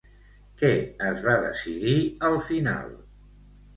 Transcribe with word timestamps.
Què 0.61 0.71
es 1.11 1.21
va 1.27 1.37
decidir 1.45 1.93
al 2.31 2.41
final? 2.49 2.91